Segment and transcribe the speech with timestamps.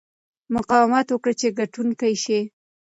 [0.53, 2.39] مقاومت وکړه چې ګټونکی شې.